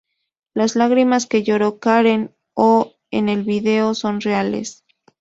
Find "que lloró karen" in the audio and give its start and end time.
1.27-2.35